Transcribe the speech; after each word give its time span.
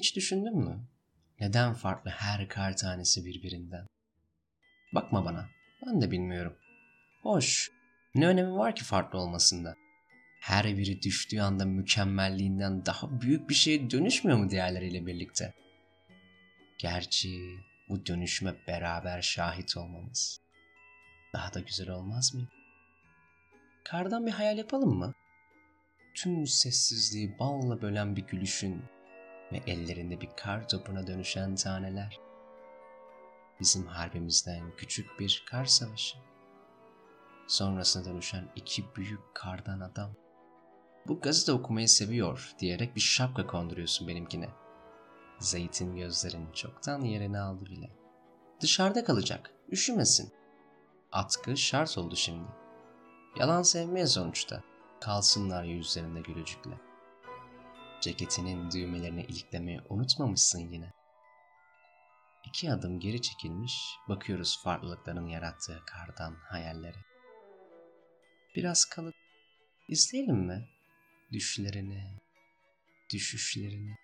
Hiç 0.00 0.16
düşündün 0.16 0.56
mü? 0.56 0.80
Neden 1.40 1.74
farklı 1.74 2.10
her 2.10 2.48
kar 2.48 2.76
tanesi 2.76 3.24
birbirinden? 3.24 3.86
Bakma 4.94 5.24
bana. 5.24 5.48
Ben 5.86 6.00
de 6.00 6.10
bilmiyorum. 6.10 6.56
Hoş. 7.22 7.70
Ne 8.14 8.26
önemi 8.26 8.52
var 8.52 8.74
ki 8.74 8.84
farklı 8.84 9.18
olmasında? 9.18 9.76
Her 10.40 10.76
biri 10.76 11.02
düştüğü 11.02 11.40
anda 11.40 11.64
mükemmelliğinden 11.64 12.86
daha 12.86 13.20
büyük 13.20 13.48
bir 13.48 13.54
şeye 13.54 13.90
dönüşmüyor 13.90 14.38
mu 14.38 14.50
diğerleriyle 14.50 15.06
birlikte? 15.06 15.54
Gerçi 16.78 17.58
bu 17.88 18.06
dönüşme 18.06 18.54
beraber 18.68 19.22
şahit 19.22 19.76
olmamız 19.76 20.40
daha 21.32 21.54
da 21.54 21.60
güzel 21.60 21.90
olmaz 21.90 22.34
mı? 22.34 22.48
Kardan 23.84 24.26
bir 24.26 24.32
hayal 24.32 24.58
yapalım 24.58 24.98
mı? 24.98 25.14
Tüm 26.14 26.46
sessizliği 26.46 27.38
balla 27.38 27.82
bölen 27.82 28.16
bir 28.16 28.26
gülüşün 28.26 28.84
ve 29.52 29.56
ellerinde 29.66 30.20
bir 30.20 30.28
kar 30.36 30.68
topuna 30.68 31.06
dönüşen 31.06 31.54
taneler. 31.54 32.20
Bizim 33.60 33.86
harbimizden 33.86 34.76
küçük 34.76 35.20
bir 35.20 35.44
kar 35.50 35.64
savaşı. 35.64 36.18
Sonrasına 37.46 38.04
dönüşen 38.04 38.52
iki 38.56 38.94
büyük 38.96 39.34
kardan 39.34 39.80
adam. 39.80 40.10
Bu 41.06 41.20
gazete 41.20 41.52
okumayı 41.52 41.88
seviyor 41.88 42.54
diyerek 42.58 42.96
bir 42.96 43.00
şapka 43.00 43.46
konduruyorsun 43.46 44.08
benimkine. 44.08 44.48
Zeytin 45.38 45.96
gözlerin 45.96 46.52
çoktan 46.52 47.00
yerini 47.00 47.40
aldı 47.40 47.66
bile. 47.66 47.90
Dışarıda 48.60 49.04
kalacak, 49.04 49.50
üşümesin. 49.70 50.32
Atkı 51.12 51.56
şart 51.56 51.98
oldu 51.98 52.16
şimdi. 52.16 52.48
Yalan 53.38 53.62
sevmeye 53.62 54.06
sonuçta. 54.06 54.62
Kalsınlar 55.00 55.64
yüzlerinde 55.64 56.20
gülücükle. 56.20 56.89
Ceketinin 58.00 58.70
düğmelerini 58.70 59.22
iliklemeyi 59.24 59.80
unutmamışsın 59.88 60.58
yine. 60.58 60.92
İki 62.44 62.72
adım 62.72 63.00
geri 63.00 63.22
çekilmiş, 63.22 63.96
bakıyoruz 64.08 64.62
farklılıkların 64.62 65.26
yarattığı 65.26 65.82
kardan 65.86 66.34
hayalleri. 66.34 66.96
Biraz 68.56 68.84
kalıp 68.84 69.14
izleyelim 69.88 70.36
mi? 70.36 70.68
Düşlerini, 71.32 72.18
düşüşlerini. 73.12 73.96